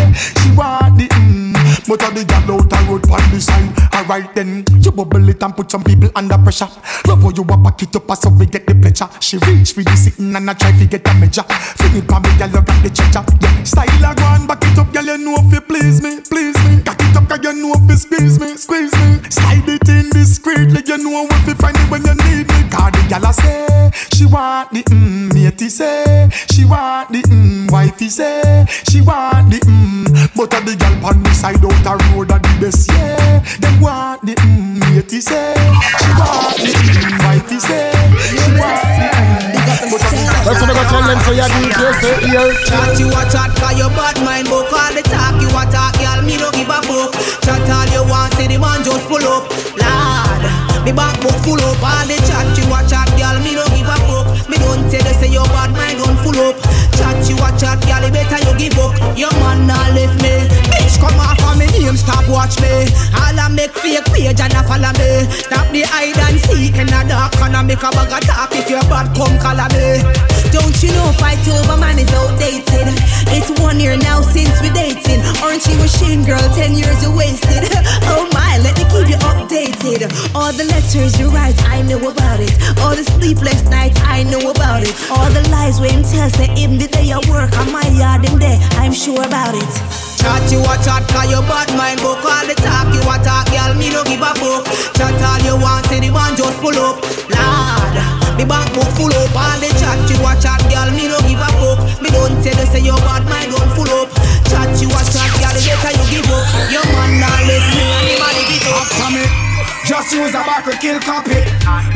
[0.42, 1.43] She want the mm.
[1.86, 3.68] But all the gal out a road on the side.
[3.94, 6.68] Alright then, you bubble it and put some people under pressure.
[7.06, 9.08] Love how you a back it up so we get the pleasure.
[9.20, 11.44] She reach for the sitting and I try to get the measure.
[11.44, 13.24] Feel it on me, gal, got the treasure.
[13.40, 16.20] Yeah, style a go on, back it up, gal, you know if you please me,
[16.24, 16.80] please me.
[16.82, 19.20] Cock it up, cause you know if you squeeze me, squeeze me.
[19.28, 22.60] Slide it in discreetly, you know if you find it when you need me.
[22.72, 26.30] Cause the gal a say, she want the mmm, matey say.
[26.48, 28.64] She want the mmm, wifey say.
[28.88, 31.73] She want the mmm, but all the gal on the side oh.
[31.82, 33.42] Out a road a the best, yeah.
[33.60, 35.54] Them want the mmm, matey say.
[35.54, 37.90] She want the mmm, wifey say.
[38.22, 41.46] She want the mmm, but all the gal That's what I tell them, so you
[41.48, 42.52] DJ say here.
[42.68, 45.94] Chat you a chat for your bad mind book All the talk you a talk,
[45.98, 47.12] girl, me no give a fuck
[47.42, 51.60] Chat all you want, see the man just pull up Lord, me back book full
[51.64, 54.26] up All the chat you a chat, girl, me no give a fuck.
[54.48, 56.56] Me don't tell you say your bad mind don't full up.
[56.96, 58.92] Chat you a chat, girl, better you give up.
[59.16, 60.44] Your man not left me.
[60.68, 62.88] Bitch come off of me name, stop watch me.
[63.16, 65.24] All I make fake page and a follow me.
[65.48, 68.52] Stop the hide and seek in the dark And I make a bag of talk
[68.52, 70.04] if your bad come color me.
[70.52, 72.86] Don't you know fight over man is outdated?
[73.34, 75.18] It's one year now since we dating.
[75.42, 77.66] Aren't you ashamed girl, ten years you wasted.
[78.06, 80.12] Oh my, let me keep you updated.
[80.34, 82.50] All the letters you write, I know about it.
[82.82, 84.94] All the sleepless nights, I know about it.
[85.10, 88.26] All the lies when him tell say him the day I work on my yard
[88.26, 89.72] him there, I'm sure about it.
[90.18, 93.44] Chat you a chat cause your bad mind book All the talk you a talk,
[93.52, 94.66] girl, me no give a fuck.
[94.98, 96.98] Chat all you want, see the man just pull up.
[97.30, 97.94] Lord,
[98.34, 99.30] me bank book full up.
[99.30, 101.78] All the chat you a chat, girl, me no give a fuck.
[102.02, 104.10] Me don't tell you say your bad mind don't full up.
[104.50, 106.44] Chat you a chat, girl, later you give up.
[106.72, 109.53] Your man not let me anybody give up After me,
[109.84, 111.44] just use a back to kill copy.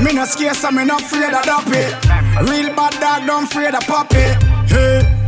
[0.02, 1.84] Me no scared, so me not afraid of duppy.
[2.50, 4.28] Real bad dog, don't afraid of puppy.
[4.68, 5.18] Hey.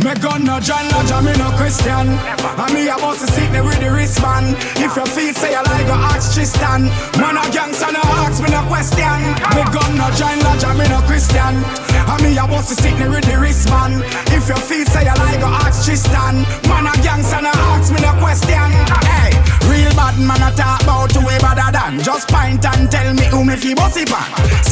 [0.00, 2.08] Me gun no John Lodge, me no Christian.
[2.08, 4.56] And me about to sit there with the wristband.
[4.80, 6.88] If you feel say you like go ask Tristan.
[7.20, 9.20] Man a gangster no ask me no question.
[9.52, 11.60] Me gun no John Lodge, me no Christian.
[12.08, 14.00] And me about to sit there with the wristband.
[14.32, 16.48] If you feel say you like go ask Tristan.
[16.64, 18.72] Man a gangster no ask me no question.
[19.04, 19.36] Hey,
[19.70, 22.02] real bad man a talk about way better than.
[22.02, 24.26] Just pint and tell me who me fi bossy pan.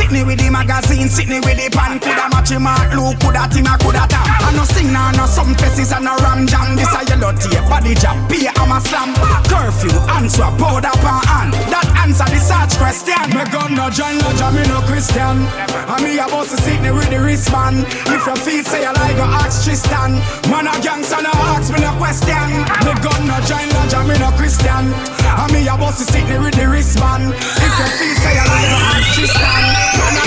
[0.08, 2.00] Me with the magazine, me with the pan.
[2.00, 4.24] Coulda match him out, look, coulda Tima, coulda Tam.
[4.24, 6.80] I no sing now, no some faces and no ram jam.
[6.80, 9.12] This a yellow tape, body jam, pay I'm a slam.
[9.52, 11.52] Curfew, answer, powder pan hand.
[11.68, 13.20] That answer the search question.
[13.36, 15.44] Me gun no John Lodge, me no Christian.
[15.92, 19.28] And me to sit me with the wristband If your feet say you like go
[19.28, 20.24] ask Tristan.
[20.48, 22.64] Man a gangster no ask me no question.
[22.88, 26.54] Me gun no John Lodge, me no Christian And me about to sit me with
[26.54, 27.34] the wristband.
[27.34, 29.62] If you feel say you like go ask Tristan
[29.98, 30.24] Man a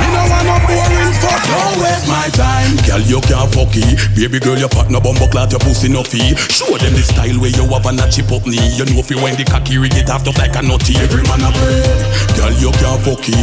[0.00, 2.78] Me no want no boring fuck, don't waste my time.
[2.86, 6.38] Girl, you can't fucky Baby girl, you fat no bumbo clot, your pussy no fee.
[6.48, 9.10] Show them the style where you have a a chip up knee You know if
[9.10, 10.94] you when the cocky rig it off just like a nutty.
[11.02, 11.82] Every man a pray
[12.38, 13.36] Girl, you can't fucky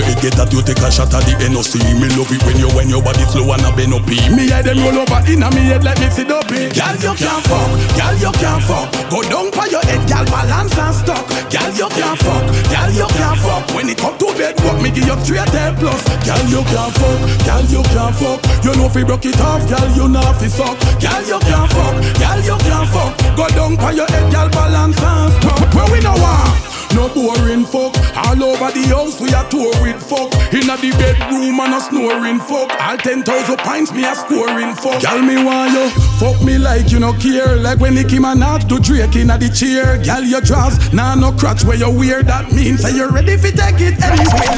[0.00, 2.56] your head get that you take a shot at the NOC Me love it when
[2.56, 5.52] you when your body slow and a bend up Me head them roll over inna
[5.52, 7.68] me head like me sit up Girl, you can't fuck.
[7.94, 8.88] Girl, you can't fuck.
[9.12, 12.44] Go down for your head, girl, balance and stuck Girl, you can't fuck.
[12.72, 13.64] Girl, you can't fuck.
[13.74, 16.00] When it come to bed, walk me give you straight head plus
[16.30, 17.18] Girl, you can't fuck.
[17.42, 18.38] Girl, you can't fuck.
[18.62, 20.78] You know you broke it off, girl, you know you suck.
[21.02, 21.94] Girl, you can't fuck.
[22.22, 23.18] Girl, you can't fuck.
[23.34, 26.70] Go down for your head, girl, balance and stuck Where we no want?
[26.94, 27.94] No boring fuck
[28.40, 30.32] All over the house we a tour with fuck.
[30.48, 32.72] Inna the bedroom and a snoring fuck.
[32.80, 35.02] All ten thousand pints me a scoring fuck.
[35.02, 35.90] Girl me want you.
[36.16, 37.56] Fuck me like you no care.
[37.56, 39.98] Like when Nicki Minaj do Drake inna the chair.
[40.02, 42.22] Girl your dress Nah no crotch where you wear.
[42.22, 44.56] That means that you ready fi take it anywhere.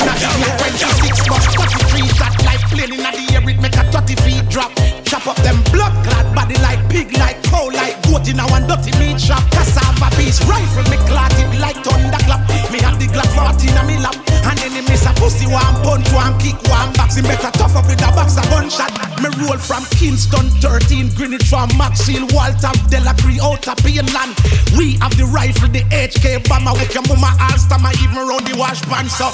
[0.63, 4.73] Twenty-six bucks, thirty-three shot like plane inna the it make a thirty feet drop.
[5.05, 8.67] Chop up them blood clad body like pig, like cow, like goat in a one
[8.67, 9.43] dirty meat shop.
[9.53, 12.43] Cassava piece rifle me clot it like thunderclap.
[12.73, 14.17] Me have the Glock 14 in me lap,
[14.49, 17.17] and then enemies a pussy one punch, one kick, one box.
[17.17, 18.91] Him better tough up with a box a gunshot.
[19.21, 24.33] Me roll from Kingston 13, Greenwich from Maxfield, Walter, Delacree, out of Painland.
[24.77, 28.57] We have the rifle, the HK bomber, with your mama Alstom, I even round the
[28.57, 29.09] wash pan.
[29.09, 29.31] So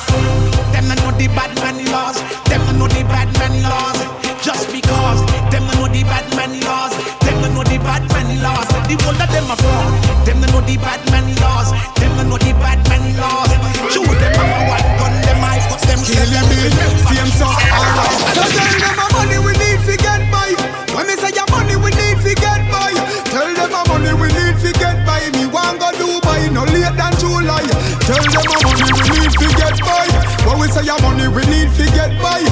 [0.73, 4.08] them no know the bad man laws, them no know the bad man laws.
[4.43, 5.21] Just because.
[5.51, 8.69] Them no know the bad man laws, them no know the bad man laws.
[8.87, 9.93] The whole of them are fraud.
[10.27, 13.51] Them no know the bad man laws, them no know the bad man laws.
[13.91, 16.75] Shoot them have a one gun, them I put them Kill them bill,
[17.09, 20.53] same so alright So tell them a money we need fi get by.
[20.95, 22.93] When me say a money we need fi get by.
[23.33, 25.25] Tell them a money we need fi get by.
[25.35, 27.65] Me want go Dubai no late than July.
[28.07, 30.07] Tell them a money we need fi get by.
[30.45, 32.45] When we say a money we need fi get by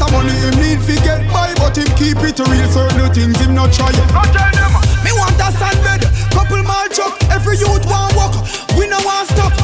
[0.00, 2.68] We ain't Lex a money him need fi get by But him keep it real
[2.70, 4.72] certain things him not try tell them
[5.04, 8.34] Me want a sunbed Couple more chuck, every youth want walk.
[8.78, 9.59] We no want stop.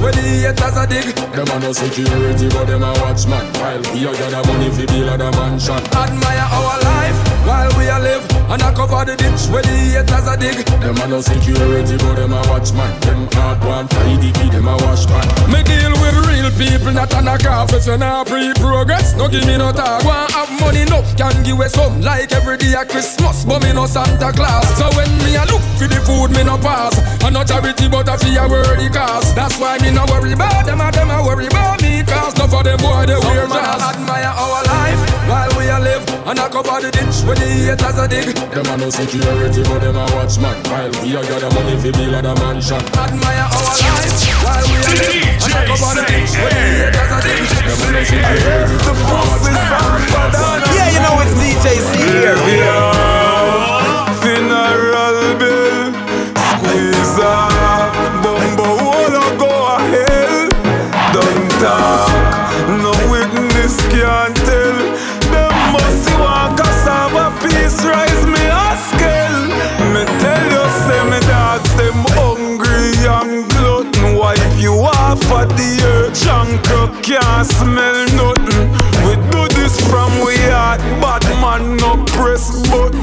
[0.00, 1.14] Where the haters a dig.
[1.34, 5.20] Them a no security but them a watchman While we a gather money fi build
[5.20, 5.80] a mansion.
[5.92, 10.28] Admire our life while we a live And I cover the ditch where the haters
[10.30, 10.62] a dig.
[10.78, 12.94] Them a no security but them a watchman.
[13.02, 17.26] Them hard one tidy key them a washman Me deal with real people not on
[17.26, 19.18] a calf If you not pre-progress.
[19.18, 20.04] No give me no talk.
[20.06, 22.00] Want have money enough can give away some.
[22.00, 24.66] Like every day a Christmas but me no Santa Claus.
[24.78, 26.94] So when me a look for the food me no pass.
[27.26, 29.34] I no charity but I feel a worthy cause.
[29.34, 32.38] That's why me no worry about them and them a worry about me Cause.
[32.38, 33.82] None of them boy they wear jazz.
[33.82, 36.06] admire our life while we a live.
[36.26, 39.80] And I cover the ditch when the haters a dig Them a no security but
[39.80, 42.80] them a watchman While we a gather money fi build a mansion.
[42.96, 47.12] Admire our life while we a live And I cover the ditch when the haters
[47.12, 48.76] a dig Them a no security.
[48.84, 49.56] But them a watchman
[50.72, 52.36] Yeah, you know it's DJ C here.
[52.36, 52.95] Funeral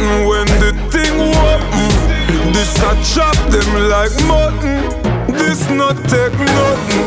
[0.03, 2.53] button when the thing open.
[2.53, 4.83] This I chop them like mutton.
[5.31, 7.05] This not take nothing.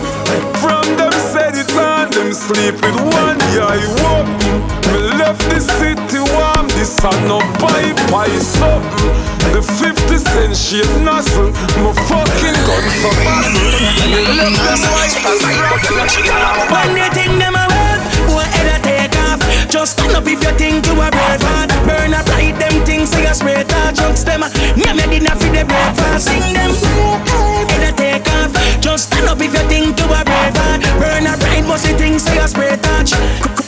[0.61, 4.57] From them said it on them sleep with one eye open.
[4.93, 6.69] Me left the city warm.
[6.77, 9.15] This I no pipe pie something.
[9.53, 11.53] The 50 cent shit nozzle.
[11.83, 13.53] My fucking gun so fast.
[14.11, 15.17] Me left them white
[16.73, 19.41] When they think them a wave, boy head a take off.
[19.69, 21.67] Just stand up if you think you a brave.
[21.87, 22.76] Burn up right them
[23.07, 24.43] things so you spray tar drugs them.
[24.77, 26.29] Yeah, me dinner for the breakfast.
[26.29, 26.73] Sing them
[27.87, 28.53] a take off.
[28.81, 30.55] Just stand up if you think you a brave.
[30.99, 33.13] Burn up right musty things so you spray touch.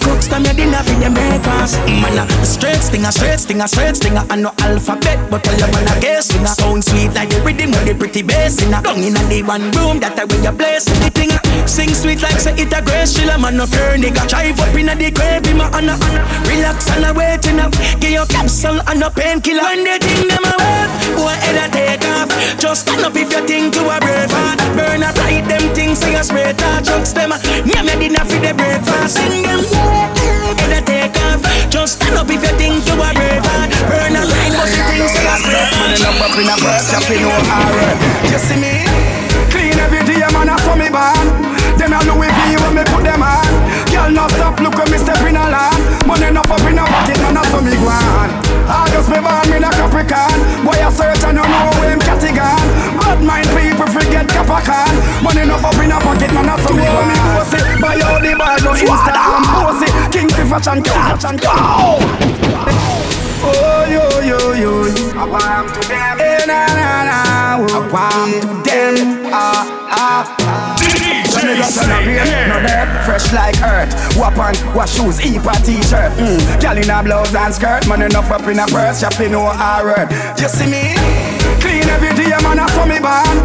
[0.01, 1.79] Crooks them your dinner for the breakfast.
[1.87, 4.25] Man a straight stinger, straight stinger, straight stinger.
[4.31, 6.47] I no alphabet, but tell you man a guess stinger.
[6.47, 8.83] Sound sweet like the rhythm with the pretty bass in a.
[8.83, 11.31] Down in a the one room that I when you bless the thing.
[11.67, 14.27] Sing sweet like say it a grace chiller man no fear nigga.
[14.27, 15.99] Drive up in a the crib in my honor.
[16.49, 17.75] Relax and a waiting up.
[18.59, 19.63] Get your capsule and a painkiller.
[19.63, 22.29] When they think them a wave, boy head a take off.
[22.59, 24.59] Just stand up if you think you a brave heart.
[24.75, 27.31] Burn up right them things so you spray tar drugs them.
[27.65, 29.15] Yeah, me dinner for the breakfast.
[29.15, 29.63] Sing them
[30.59, 31.43] head a take off.
[31.71, 33.71] Just stand up if you think you a brave heart.
[33.87, 36.95] Burn up right musty things so you spray tar Man enough up in a burst,
[36.99, 37.99] up in no alright.
[38.27, 39.28] You see me?
[46.49, 48.31] Money up in a pocket, man, I saw me go on.
[48.69, 50.39] August me born, me a Capricorn.
[50.65, 52.69] Boy, I search and you know where him catty gone.
[52.97, 54.95] Bad mind people forget Capricorn.
[55.21, 57.61] Money enough up in a pocket, man, I saw me go me go see.
[57.81, 59.93] Buy out the bar, go Insta and post it.
[60.09, 61.53] King fi fashion, king fashion, go.
[63.45, 64.73] Oh yo yo yo,
[65.21, 66.17] I want to them.
[66.21, 67.19] Eh na na na,
[67.57, 69.29] I want to them.
[69.33, 70.78] Ah ah.
[70.78, 70.78] When
[71.57, 73.93] got on a no dirt, fresh like earth.
[74.17, 76.13] Wap on, wash shoes, heap a t-shirt.
[76.19, 76.61] Mm.
[76.61, 80.11] Girl in a blouse and skirt, man enough up in a purse, shopping no hard
[80.41, 80.95] You see me?
[81.61, 83.37] Clean every day, man, I saw me born.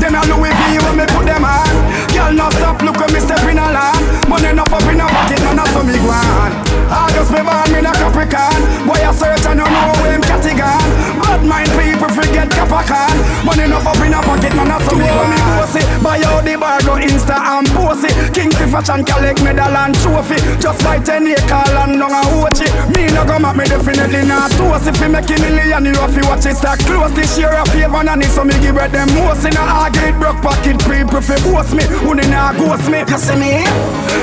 [0.00, 1.68] Then I Louis V when me put them on.
[2.14, 4.28] Girl, no stop, look when me step in a land.
[4.28, 6.69] Money enough up in a pocket, I saw me go on.
[6.90, 8.60] August me born, me a Capricorn.
[8.84, 10.90] Boy, I search and you know where him catty gone.
[11.22, 13.16] Bad mind people forget Capricorn.
[13.46, 15.86] Money enough up in a pocket, man, I saw me go me see.
[16.02, 18.14] Buy out the bar, go Insta and post it.
[18.34, 20.38] King fi fashion, collect medal and trophy.
[20.58, 22.66] Just buy 10 acre land down a Ochi.
[22.90, 24.90] Me no go at me definitely not toast.
[24.90, 27.12] If you make a million, you have to watch it stack close.
[27.14, 29.46] This year a favor and so me give it them most.
[29.46, 31.84] In a arcade broke pocket, people fi boast me.
[32.02, 33.06] Who not ghost me?
[33.06, 33.62] You see me?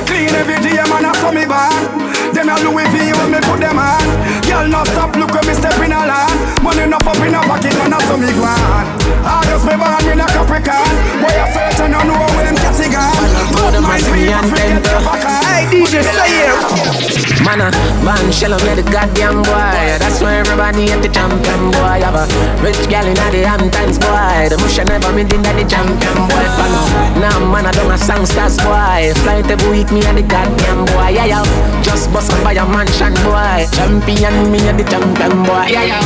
[0.06, 2.08] Clean every day, man, I saw me born.
[2.36, 4.06] Then a Louis V when me put them on.
[4.48, 6.38] Girl, no stop, look when me step in a land.
[6.64, 8.86] Money enough up in a pocket, man, I saw me go on.
[9.28, 10.94] August me born, me a Capricorn.
[11.22, 13.30] Boy, I search and you know where them catty gone.
[13.54, 17.18] Bad mind people forget your back Hey DJ, say here.
[17.44, 17.70] Man, a
[18.04, 20.00] man shell me the goddamn boy.
[20.02, 22.00] That's why everybody at the champion boy.
[22.04, 22.26] Have a
[22.64, 24.50] rich gal in the Hamptons boy.
[24.50, 26.46] The bush never made in the champion boy.
[26.58, 26.74] Fan
[27.22, 29.14] now man, I don't a songsters boy.
[29.24, 31.16] Fly every week me and the goddamn boy.
[31.16, 31.82] Yeah, yeah.
[31.84, 33.68] Just bust up by a mansion boy.
[33.76, 35.68] Champion me and the champion boy.
[35.68, 36.04] Yeah, yeah.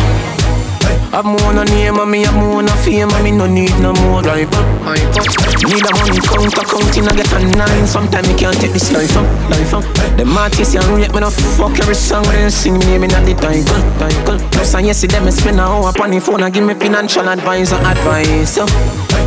[1.14, 3.94] Have more no name and me have more no fame and me no need no
[4.02, 4.26] more up.
[4.26, 7.86] Need a money counter counting I get a nine.
[7.86, 9.84] Sometimes me can't take this life up, life up.
[10.18, 13.12] The artists and rate me no fuck every song when they sing me name in
[13.12, 14.40] the title, title.
[14.50, 17.30] Plus and yes, them me spend a hour upon the phone and give me financial
[17.30, 18.56] advice and advice.
[18.56, 18.66] So,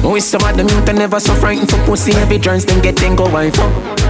[0.03, 3.15] with some of them youth never so frightened for pussy every turns them get then
[3.15, 4.04] go wife up.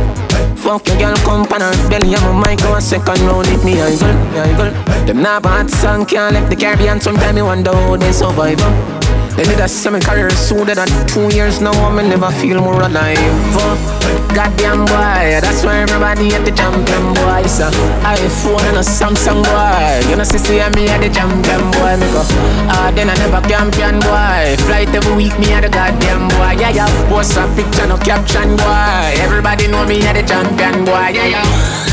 [0.65, 3.63] Fuck your girl, come pan her belly, I'm a mic, go a second round with
[3.67, 5.05] me, I girl, girl.
[5.05, 9.04] Them not bad song, can't left the Caribbean, sometimes me wonder how they survive.
[9.37, 10.79] They did a semi career so that
[11.11, 13.19] two years now, I never feel more alive.
[14.31, 17.43] Goddamn boy, that's why everybody at the champion boy.
[17.51, 17.67] So
[18.07, 20.07] iPhone and a Samsung boy.
[20.09, 21.99] You know, see, see me at the champion boy.
[21.99, 22.23] Me go,
[22.71, 24.55] ah, then I never champion boy.
[24.71, 26.55] Flight every week, me at the goddamn boy.
[26.55, 29.19] Yeah, yeah, post a picture, no caption boy.
[29.19, 31.11] Everybody know me at the champion boy.
[31.11, 31.84] Yeah, yeah.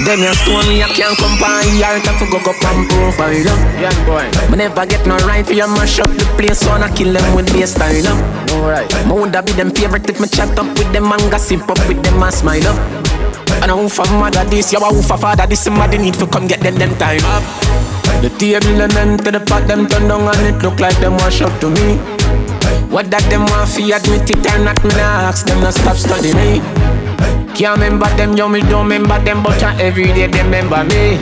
[0.00, 3.36] Them your stone me, I can't come by Yard to go go and profile
[3.76, 4.24] Yeah boy.
[4.48, 7.34] Me never get no right for you mash up the place So I kill them
[7.36, 8.18] with bass style up
[8.50, 11.76] Alright Me woulda be them favorite if me chat up with them And gossip up
[11.86, 12.78] with them and smile up.
[13.60, 16.46] And I who for mother this, a who for father this Somebody need to come
[16.46, 17.44] get them them time up.
[18.24, 21.18] The table and then to the pot them turn down And it look like them
[21.18, 22.00] wash up to me.
[22.88, 25.96] What that them want fi admit it or not Me nah ask them to stop
[25.96, 26.89] studying me
[27.54, 31.18] can't remember them, yo, me don't remember them, but uh, every day they remember me.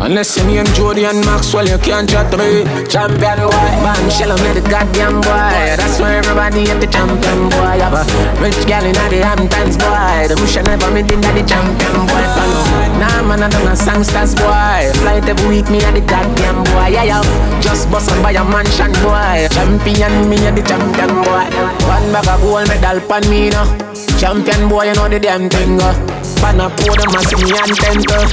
[0.00, 2.66] Unless your name Jody and Maxwell, you can't chat me.
[2.90, 5.78] Champion boy, man, shell on the goddamn boy.
[5.78, 7.78] That's why everybody at the champion boy.
[7.78, 8.02] Have a
[8.42, 10.28] rich gal in the Hamptons boy.
[10.28, 12.24] The bush never made in the champion boy.
[12.36, 13.00] Follow.
[13.00, 14.92] Nah, man, I don't know songsters boy.
[15.00, 16.92] Flight every week, me at the goddamn boy.
[16.92, 17.60] Yeah, yeah.
[17.62, 19.48] Just bust by a mansion boy.
[19.54, 21.48] Champion, me at the champion boy.
[21.88, 24.03] One bag of gold medal pan me now.
[24.24, 25.78] Champion boy, you know the damn thing.
[25.78, 25.92] Uh.
[26.40, 28.24] Pan a pour them a sing me and tenter.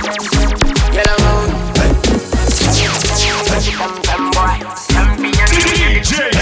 [0.94, 1.52] Get them out.
[5.52, 6.41] DJ